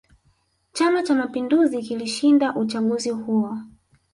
[0.73, 3.57] chama cha mapinduzi kilishinda uchaguzi huo